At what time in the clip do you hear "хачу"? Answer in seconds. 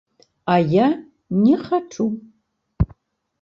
1.67-2.07